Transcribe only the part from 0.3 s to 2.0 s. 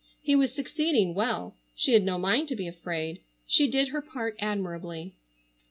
was succeeding well. She